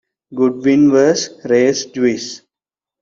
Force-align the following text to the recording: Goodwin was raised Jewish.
Goodwin 0.33 0.91
was 0.91 1.29
raised 1.45 1.93
Jewish. 1.93 2.41